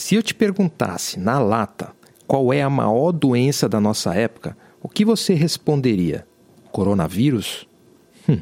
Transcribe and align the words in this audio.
Se 0.00 0.14
eu 0.14 0.22
te 0.22 0.34
perguntasse 0.34 1.20
na 1.20 1.38
lata 1.38 1.92
qual 2.26 2.54
é 2.54 2.62
a 2.62 2.70
maior 2.70 3.12
doença 3.12 3.68
da 3.68 3.78
nossa 3.78 4.14
época, 4.14 4.56
o 4.82 4.88
que 4.88 5.04
você 5.04 5.34
responderia? 5.34 6.26
Coronavírus? 6.72 7.68
Hum. 8.26 8.40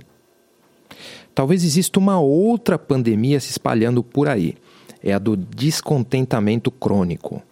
Talvez 1.35 1.65
exista 1.65 1.99
uma 1.99 2.21
outra 2.21 2.79
pandemia 2.79 3.41
se 3.41 3.51
espalhando 3.51 4.05
por 4.05 4.29
aí. 4.29 4.55
É 5.03 5.13
a 5.13 5.19
do 5.19 5.37
descontentamento 5.37 6.71
crônico. 6.71 7.43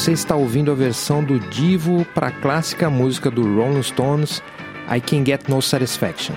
Você 0.00 0.12
está 0.12 0.34
ouvindo 0.34 0.72
a 0.72 0.74
versão 0.74 1.22
do 1.22 1.38
Divo 1.38 2.06
para 2.14 2.28
a 2.28 2.30
clássica 2.30 2.88
música 2.88 3.30
do 3.30 3.42
Rolling 3.42 3.82
Stones, 3.82 4.42
I 4.90 4.98
Can 4.98 5.26
Get 5.26 5.46
No 5.46 5.60
Satisfaction. 5.60 6.34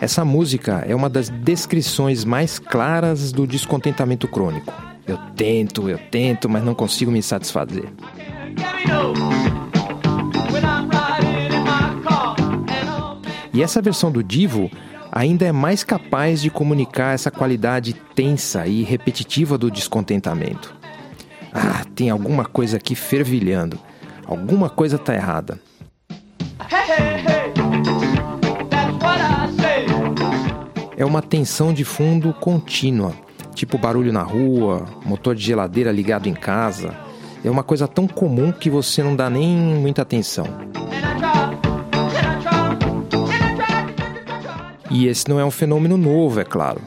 Essa 0.00 0.24
música 0.24 0.84
é 0.88 0.92
uma 0.96 1.08
das 1.08 1.28
descrições 1.28 2.24
mais 2.24 2.58
claras 2.58 3.30
do 3.30 3.46
descontentamento 3.46 4.26
crônico. 4.26 4.74
Eu 5.06 5.18
tento, 5.36 5.88
eu 5.88 5.98
tento, 6.10 6.48
mas 6.48 6.64
não 6.64 6.74
consigo 6.74 7.12
me 7.12 7.22
satisfazer. 7.22 7.84
E 13.52 13.62
essa 13.62 13.82
versão 13.82 14.10
do 14.10 14.22
Divo 14.22 14.70
ainda 15.10 15.44
é 15.44 15.52
mais 15.52 15.84
capaz 15.84 16.40
de 16.40 16.50
comunicar 16.50 17.14
essa 17.14 17.30
qualidade 17.30 17.92
tensa 18.14 18.66
e 18.66 18.82
repetitiva 18.82 19.58
do 19.58 19.70
descontentamento. 19.70 20.74
Ah, 21.52 21.84
tem 21.94 22.08
alguma 22.08 22.46
coisa 22.46 22.78
aqui 22.78 22.94
fervilhando. 22.94 23.78
Alguma 24.24 24.70
coisa 24.70 24.96
está 24.96 25.14
errada. 25.14 25.60
É 30.96 31.04
uma 31.04 31.20
tensão 31.20 31.74
de 31.74 31.84
fundo 31.84 32.32
contínua, 32.32 33.12
tipo 33.54 33.76
barulho 33.76 34.12
na 34.12 34.22
rua, 34.22 34.86
motor 35.04 35.34
de 35.34 35.42
geladeira 35.42 35.92
ligado 35.92 36.26
em 36.28 36.34
casa. 36.34 36.96
É 37.44 37.50
uma 37.50 37.62
coisa 37.62 37.86
tão 37.86 38.06
comum 38.06 38.52
que 38.52 38.70
você 38.70 39.02
não 39.02 39.14
dá 39.14 39.28
nem 39.28 39.48
muita 39.48 40.02
atenção. 40.02 40.46
E 44.92 45.06
esse 45.06 45.26
não 45.26 45.40
é 45.40 45.44
um 45.44 45.50
fenômeno 45.50 45.96
novo, 45.96 46.38
é 46.38 46.44
claro, 46.44 46.82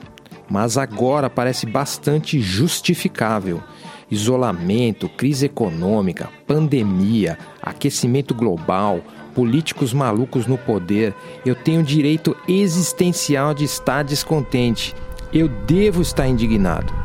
mas 0.47 0.77
agora 0.77 1.27
parece 1.27 1.65
bastante 1.65 2.39
justificável. 2.39 3.63
Isolamento, 4.11 5.09
crise 5.09 5.47
econômica, 5.47 6.29
pandemia, 6.45 7.35
aquecimento 7.59 8.35
global, 8.35 9.01
políticos 9.33 9.91
malucos 9.91 10.45
no 10.45 10.55
poder. 10.55 11.15
Eu 11.43 11.55
tenho 11.55 11.81
direito 11.81 12.37
existencial 12.47 13.55
de 13.55 13.63
estar 13.63 14.03
descontente. 14.03 14.93
Eu 15.33 15.47
devo 15.47 16.03
estar 16.03 16.27
indignado. 16.27 17.04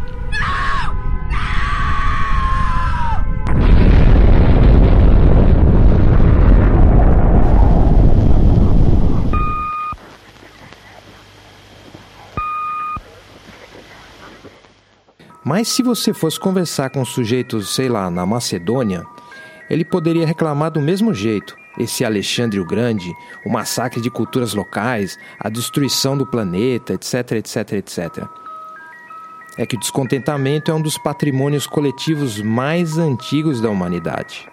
Mas 15.44 15.69
se 15.69 15.83
você 15.83 16.12
fosse 16.12 16.38
conversar 16.38 16.91
com 16.91 17.00
um 17.00 17.05
sujeito, 17.05 17.62
sei 17.62 17.88
lá, 17.88 18.10
na 18.10 18.27
Macedônia, 18.27 19.04
ele 19.70 19.84
poderia 19.84 20.26
reclamar 20.26 20.70
do 20.70 20.81
mesmo 20.81 21.15
jeito. 21.15 21.56
Esse 21.78 22.04
Alexandre 22.04 22.60
o 22.60 22.65
Grande, 22.65 23.15
o 23.47 23.50
massacre 23.50 24.00
de 24.00 24.10
culturas 24.10 24.53
locais, 24.53 25.16
a 25.38 25.48
destruição 25.48 26.19
do 26.19 26.26
planeta, 26.26 26.92
etc, 26.92 27.32
etc, 27.32 27.72
etc. 27.72 28.25
É 29.56 29.65
que 29.65 29.76
o 29.76 29.81
descontentamento 29.81 30.70
é 30.70 30.75
um 30.75 30.82
dos 30.82 30.98
patrimônios 30.98 31.66
coletivos 31.66 32.41
mais 32.42 32.98
antigos 32.98 33.60
da 33.60 33.70
humanidade. 33.70 34.50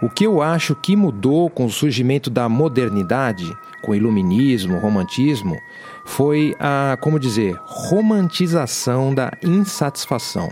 O 0.00 0.08
que 0.08 0.24
eu 0.24 0.40
acho 0.40 0.76
que 0.76 0.94
mudou 0.94 1.50
com 1.50 1.66
o 1.66 1.70
surgimento 1.70 2.30
da 2.30 2.48
modernidade, 2.48 3.44
com 3.82 3.90
o 3.90 3.94
iluminismo, 3.96 4.78
romantismo, 4.78 5.58
foi 6.04 6.54
a, 6.60 6.96
como 7.00 7.18
dizer, 7.18 7.56
romantização 7.66 9.12
da 9.12 9.32
insatisfação. 9.42 10.48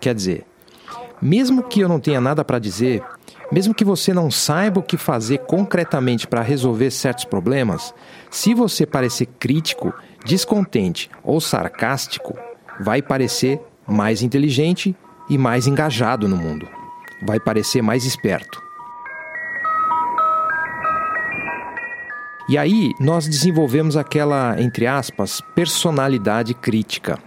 Quer 0.00 0.14
dizer, 0.14 0.44
mesmo 1.22 1.62
que 1.62 1.80
eu 1.80 1.88
não 1.88 2.00
tenha 2.00 2.20
nada 2.20 2.44
para 2.44 2.58
dizer, 2.58 3.02
mesmo 3.50 3.72
que 3.72 3.84
você 3.84 4.12
não 4.12 4.32
saiba 4.32 4.80
o 4.80 4.82
que 4.82 4.96
fazer 4.96 5.38
concretamente 5.38 6.26
para 6.26 6.42
resolver 6.42 6.90
certos 6.90 7.24
problemas, 7.24 7.94
se 8.28 8.54
você 8.54 8.84
parecer 8.84 9.26
crítico, 9.38 9.94
descontente 10.24 11.08
ou 11.22 11.40
sarcástico, 11.40 12.36
vai 12.80 13.00
parecer 13.00 13.60
mais 13.86 14.20
inteligente 14.20 14.96
e 15.28 15.38
mais 15.38 15.66
engajado 15.66 16.28
no 16.28 16.36
mundo. 16.36 16.68
Vai 17.22 17.40
parecer 17.40 17.82
mais 17.82 18.04
esperto. 18.04 18.62
E 22.48 22.58
aí 22.58 22.92
nós 23.00 23.26
desenvolvemos 23.26 23.96
aquela, 23.96 24.60
entre 24.60 24.86
aspas, 24.86 25.40
personalidade 25.54 26.52
crítica. 26.52 27.18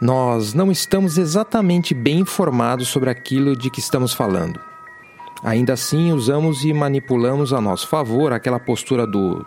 Nós 0.00 0.52
não 0.52 0.70
estamos 0.70 1.16
exatamente 1.16 1.94
bem 1.94 2.20
informados 2.20 2.88
sobre 2.88 3.08
aquilo 3.08 3.56
de 3.56 3.70
que 3.70 3.80
estamos 3.80 4.12
falando. 4.12 4.60
Ainda 5.42 5.72
assim, 5.72 6.12
usamos 6.12 6.64
e 6.64 6.72
manipulamos 6.72 7.52
a 7.52 7.60
nosso 7.60 7.88
favor 7.88 8.32
aquela 8.32 8.58
postura 8.58 9.06
do 9.06 9.44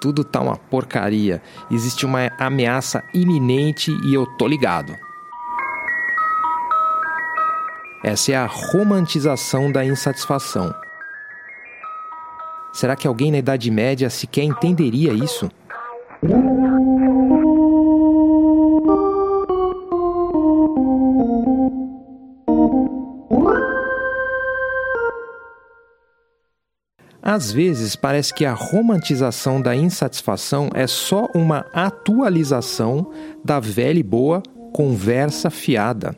tudo 0.00 0.22
tá 0.22 0.40
uma 0.40 0.56
porcaria, 0.56 1.40
existe 1.70 2.04
uma 2.04 2.30
ameaça 2.38 3.02
iminente 3.14 3.90
e 4.04 4.12
eu 4.12 4.26
tô 4.26 4.46
ligado. 4.46 5.05
Essa 8.04 8.32
é 8.32 8.36
a 8.36 8.46
romantização 8.46 9.72
da 9.72 9.84
insatisfação. 9.84 10.74
Será 12.72 12.94
que 12.94 13.08
alguém 13.08 13.32
na 13.32 13.38
Idade 13.38 13.70
Média 13.70 14.10
sequer 14.10 14.42
entenderia 14.42 15.12
isso? 15.12 15.50
Às 27.22 27.50
vezes 27.50 27.96
parece 27.96 28.32
que 28.32 28.44
a 28.44 28.52
romantização 28.52 29.60
da 29.60 29.74
insatisfação 29.74 30.70
é 30.74 30.86
só 30.86 31.28
uma 31.34 31.66
atualização 31.72 33.10
da 33.44 33.58
velha 33.58 33.98
e 33.98 34.02
boa 34.02 34.42
conversa 34.72 35.50
fiada. 35.50 36.14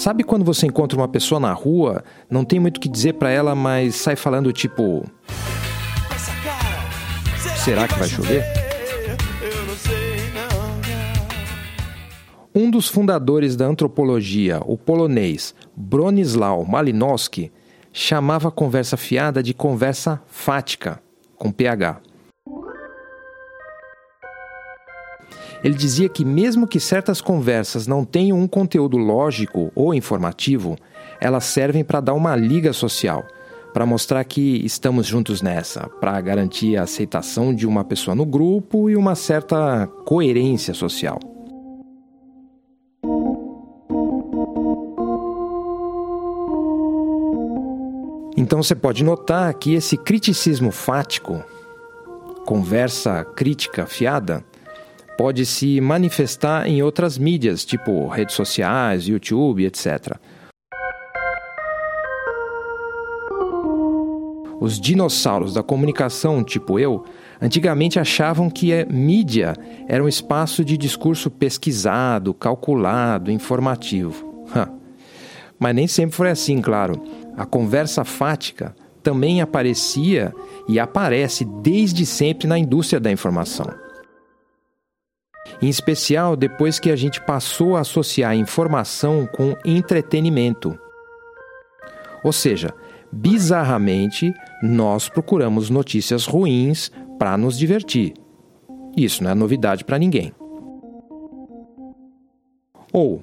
Sabe 0.00 0.24
quando 0.24 0.46
você 0.46 0.66
encontra 0.66 0.96
uma 0.96 1.06
pessoa 1.06 1.38
na 1.38 1.52
rua, 1.52 2.02
não 2.30 2.42
tem 2.42 2.58
muito 2.58 2.78
o 2.78 2.80
que 2.80 2.88
dizer 2.88 3.12
para 3.12 3.28
ela, 3.28 3.54
mas 3.54 3.96
sai 3.96 4.16
falando 4.16 4.50
tipo: 4.50 5.04
Será 7.62 7.86
que 7.86 7.98
vai 7.98 8.08
chover? 8.08 8.42
Um 12.54 12.70
dos 12.70 12.88
fundadores 12.88 13.56
da 13.56 13.66
antropologia, 13.66 14.62
o 14.64 14.78
polonês 14.78 15.54
Bronisław 15.76 16.64
Malinowski, 16.64 17.52
chamava 17.92 18.48
a 18.48 18.50
conversa 18.50 18.96
fiada 18.96 19.42
de 19.42 19.52
conversa 19.52 20.22
fática, 20.26 20.98
com 21.36 21.52
PH. 21.52 22.00
Ele 25.62 25.74
dizia 25.74 26.08
que, 26.08 26.24
mesmo 26.24 26.66
que 26.66 26.80
certas 26.80 27.20
conversas 27.20 27.86
não 27.86 28.04
tenham 28.04 28.38
um 28.38 28.48
conteúdo 28.48 28.96
lógico 28.96 29.70
ou 29.74 29.94
informativo, 29.94 30.76
elas 31.20 31.44
servem 31.44 31.84
para 31.84 32.00
dar 32.00 32.14
uma 32.14 32.34
liga 32.34 32.72
social, 32.72 33.26
para 33.74 33.84
mostrar 33.84 34.24
que 34.24 34.64
estamos 34.64 35.06
juntos 35.06 35.42
nessa, 35.42 35.86
para 36.00 36.18
garantir 36.20 36.76
a 36.76 36.84
aceitação 36.84 37.54
de 37.54 37.66
uma 37.66 37.84
pessoa 37.84 38.14
no 38.14 38.24
grupo 38.24 38.88
e 38.88 38.96
uma 38.96 39.14
certa 39.14 39.86
coerência 40.06 40.72
social. 40.72 41.20
Então 48.34 48.62
você 48.62 48.74
pode 48.74 49.04
notar 49.04 49.52
que 49.52 49.74
esse 49.74 49.98
criticismo 49.98 50.72
fático, 50.72 51.44
conversa 52.46 53.22
crítica 53.22 53.84
fiada, 53.84 54.42
pode 55.20 55.44
se 55.44 55.82
manifestar 55.82 56.66
em 56.66 56.82
outras 56.82 57.18
mídias, 57.18 57.62
tipo 57.62 58.08
redes 58.08 58.34
sociais, 58.34 59.06
YouTube, 59.06 59.66
etc. 59.66 60.16
Os 64.58 64.80
dinossauros 64.80 65.52
da 65.52 65.62
comunicação, 65.62 66.42
tipo 66.42 66.78
eu, 66.78 67.04
antigamente 67.38 68.00
achavam 68.00 68.48
que 68.48 68.72
a 68.72 68.86
mídia 68.86 69.54
era 69.86 70.02
um 70.02 70.08
espaço 70.08 70.64
de 70.64 70.78
discurso 70.78 71.30
pesquisado, 71.30 72.32
calculado, 72.32 73.30
informativo. 73.30 74.46
Mas 75.60 75.74
nem 75.74 75.86
sempre 75.86 76.16
foi 76.16 76.30
assim, 76.30 76.62
claro. 76.62 76.98
A 77.36 77.44
conversa 77.44 78.06
fática 78.06 78.74
também 79.02 79.42
aparecia 79.42 80.32
e 80.66 80.80
aparece 80.80 81.44
desde 81.44 82.06
sempre 82.06 82.48
na 82.48 82.58
indústria 82.58 82.98
da 82.98 83.12
informação. 83.12 83.89
Em 85.60 85.68
especial 85.68 86.36
depois 86.36 86.78
que 86.78 86.90
a 86.90 86.96
gente 86.96 87.20
passou 87.20 87.76
a 87.76 87.80
associar 87.80 88.36
informação 88.36 89.26
com 89.26 89.56
entretenimento. 89.64 90.78
Ou 92.22 92.32
seja, 92.32 92.74
bizarramente, 93.10 94.32
nós 94.62 95.08
procuramos 95.08 95.70
notícias 95.70 96.26
ruins 96.26 96.90
para 97.18 97.36
nos 97.36 97.58
divertir. 97.58 98.14
Isso 98.96 99.22
não 99.22 99.30
é 99.30 99.34
novidade 99.34 99.84
para 99.84 99.98
ninguém. 99.98 100.32
Ou 102.92 103.20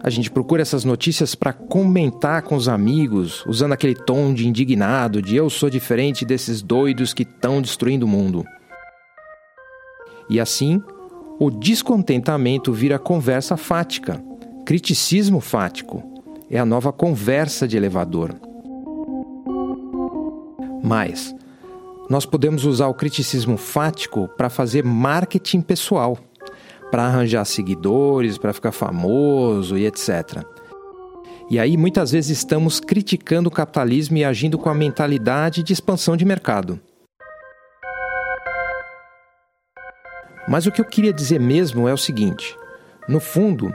a 0.00 0.10
gente 0.10 0.30
procura 0.30 0.62
essas 0.62 0.84
notícias 0.84 1.34
para 1.34 1.52
comentar 1.52 2.42
com 2.42 2.54
os 2.54 2.68
amigos, 2.68 3.44
usando 3.46 3.72
aquele 3.72 3.94
tom 3.94 4.32
de 4.32 4.46
indignado, 4.46 5.20
de 5.20 5.34
eu 5.34 5.50
sou 5.50 5.68
diferente 5.68 6.24
desses 6.24 6.62
doidos 6.62 7.12
que 7.12 7.24
estão 7.24 7.60
destruindo 7.60 8.06
o 8.06 8.08
mundo. 8.08 8.44
E 10.30 10.38
assim, 10.38 10.80
o 11.38 11.50
descontentamento 11.50 12.72
vira 12.72 12.98
conversa 12.98 13.56
fática, 13.56 14.22
criticismo 14.64 15.40
fático. 15.40 16.02
É 16.50 16.58
a 16.58 16.64
nova 16.64 16.92
conversa 16.92 17.68
de 17.68 17.76
elevador. 17.76 18.34
Mas 20.82 21.34
nós 22.08 22.24
podemos 22.24 22.64
usar 22.64 22.88
o 22.88 22.94
criticismo 22.94 23.56
fático 23.56 24.28
para 24.36 24.48
fazer 24.48 24.82
marketing 24.82 25.60
pessoal 25.60 26.18
para 26.90 27.04
arranjar 27.04 27.44
seguidores, 27.44 28.38
para 28.38 28.52
ficar 28.52 28.72
famoso 28.72 29.76
e 29.76 29.86
etc. 29.86 30.42
E 31.50 31.58
aí 31.58 31.76
muitas 31.76 32.12
vezes 32.12 32.38
estamos 32.38 32.80
criticando 32.80 33.48
o 33.48 33.52
capitalismo 33.52 34.16
e 34.16 34.24
agindo 34.24 34.58
com 34.58 34.68
a 34.68 34.74
mentalidade 34.74 35.62
de 35.62 35.72
expansão 35.72 36.16
de 36.16 36.24
mercado. 36.24 36.80
Mas 40.48 40.66
o 40.66 40.72
que 40.72 40.80
eu 40.80 40.84
queria 40.84 41.12
dizer 41.12 41.38
mesmo 41.38 41.88
é 41.88 41.92
o 41.92 41.98
seguinte: 41.98 42.56
no 43.08 43.20
fundo, 43.20 43.72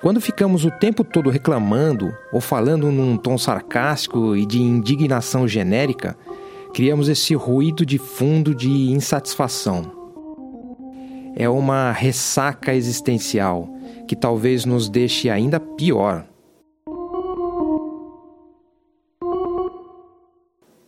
quando 0.00 0.20
ficamos 0.20 0.64
o 0.64 0.70
tempo 0.70 1.04
todo 1.04 1.30
reclamando 1.30 2.14
ou 2.32 2.40
falando 2.40 2.90
num 2.90 3.16
tom 3.16 3.38
sarcástico 3.38 4.36
e 4.36 4.44
de 4.44 4.60
indignação 4.60 5.46
genérica, 5.46 6.16
criamos 6.74 7.08
esse 7.08 7.34
ruído 7.34 7.86
de 7.86 7.98
fundo 7.98 8.54
de 8.54 8.90
insatisfação 8.90 9.98
é 11.38 11.48
uma 11.48 11.92
ressaca 11.92 12.74
existencial 12.74 13.68
que 14.08 14.16
talvez 14.16 14.64
nos 14.64 14.88
deixe 14.88 15.30
ainda 15.30 15.60
pior. 15.60 16.26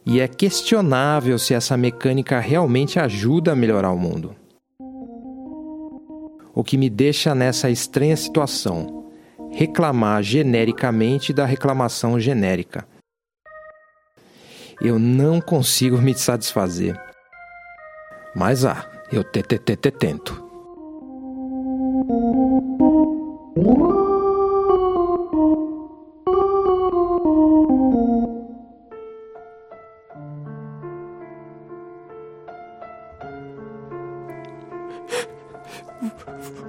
E 0.04 0.18
é 0.18 0.26
questionável 0.26 1.38
se 1.38 1.54
essa 1.54 1.76
mecânica 1.76 2.40
realmente 2.40 2.98
ajuda 2.98 3.52
a 3.52 3.56
melhorar 3.56 3.92
o 3.92 3.98
mundo. 3.98 4.34
O 6.54 6.64
que 6.64 6.76
me 6.76 6.90
deixa 6.90 7.34
nessa 7.34 7.70
estranha 7.70 8.16
situação: 8.16 9.10
reclamar 9.52 10.22
genericamente 10.22 11.32
da 11.32 11.44
reclamação 11.44 12.18
genérica. 12.18 12.86
Eu 14.80 14.98
não 14.98 15.40
consigo 15.40 15.98
me 15.98 16.14
satisfazer. 16.14 16.98
Mas 18.34 18.64
ah, 18.64 18.88
eu 19.12 19.22
te, 19.22 19.42
te, 19.42 19.58
te, 19.58 19.76
te 19.76 19.90
tento. 19.90 20.49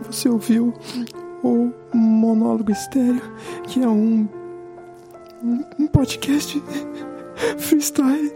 Você 0.08 0.30
ouviu 0.30 0.74
o 1.44 1.72
monólogo 1.94 2.72
estéreo, 2.72 3.22
que 3.68 3.82
é 3.84 3.88
um, 3.88 4.28
um 5.80 5.88
podcast 5.88 6.62
freestyle 7.58 8.32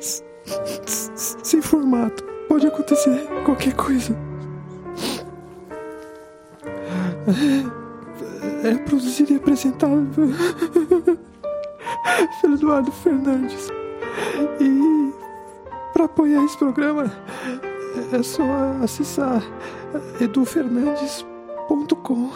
sem 1.18 1.62
formato 1.62 2.24
pode 2.48 2.68
acontecer 2.68 3.28
qualquer 3.44 3.74
coisa. 3.74 4.16
É, 8.64 8.70
é 8.70 8.76
produzido 8.78 9.34
e 9.34 9.36
apresentado 9.36 10.08
pelo 12.42 12.54
Eduardo 12.54 12.92
Fernandes. 12.92 13.70
E 14.60 15.14
para 15.94 16.06
apoiar 16.06 16.44
esse 16.44 16.58
programa 16.58 17.12
é 18.14 18.24
só 18.24 18.44
acessar 18.84 19.42
edufernandes.com. 20.20 22.32